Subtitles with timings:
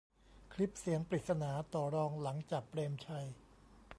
[0.53, 3.25] คลิปเสียงปริศนา ต่อรองหลังจับ "เปรมชัย"